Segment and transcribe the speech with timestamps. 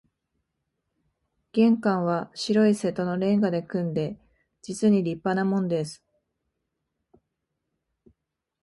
[1.51, 4.17] 玄関は白い瀬戸の煉瓦で組んで、
[4.63, 6.03] 実に立派なもんです